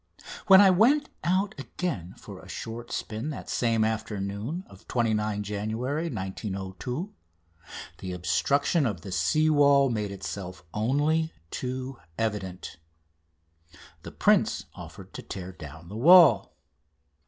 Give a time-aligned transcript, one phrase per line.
[0.47, 6.09] When I went out again for a short spin that same afternoon of 29th January
[6.09, 7.13] 1902
[7.99, 12.77] the obstruction of the sea wall made itself only too evident.
[14.01, 16.55] The prince offered to tear down the wall.